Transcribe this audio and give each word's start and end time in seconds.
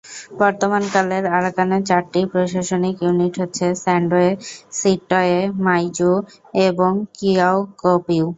বর্তমানকালের 0.41 1.23
আরাকানের 1.37 1.81
চারটি 1.89 2.21
প্রশাসনিক 2.31 2.95
ইউনিট 3.03 3.33
হচ্ছে 3.41 3.65
স্যান্ডোয়ে, 3.83 4.31
সিটটয়ে, 4.71 5.39
মাইয়ু 5.65 6.11
এবং 6.67 6.91
কিয়াউকপিউ। 7.17 8.25